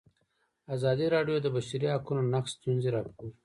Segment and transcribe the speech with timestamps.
[0.75, 3.29] ازادي راډیو د د بشري حقونو نقض ستونزې راپور کړي.